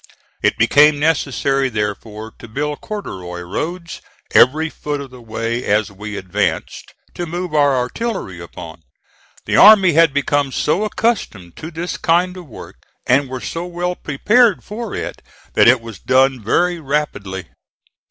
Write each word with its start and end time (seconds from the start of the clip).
It 0.41 0.57
became 0.57 0.99
necessary 0.99 1.69
therefore 1.69 2.33
to 2.39 2.47
build 2.47 2.81
corduroy 2.81 3.41
roads 3.41 4.01
every 4.33 4.67
foot 4.67 4.99
of 4.99 5.11
the 5.11 5.21
way 5.21 5.63
as 5.63 5.91
we 5.91 6.17
advanced, 6.17 6.95
to 7.13 7.27
move 7.27 7.53
our 7.53 7.77
artillery 7.77 8.39
upon. 8.39 8.81
The 9.45 9.57
army 9.57 9.93
had 9.93 10.11
become 10.11 10.51
so 10.51 10.85
accustomed 10.85 11.55
to 11.57 11.69
this 11.69 11.97
kind 11.97 12.35
of 12.35 12.47
work, 12.47 12.77
and 13.05 13.29
were 13.29 13.41
so 13.41 13.67
well 13.67 13.93
prepared 13.95 14.63
for 14.63 14.95
it, 14.95 15.21
that 15.53 15.67
it 15.67 15.81
was 15.81 15.99
done 15.99 16.43
very 16.43 16.79
rapidly. 16.79 17.49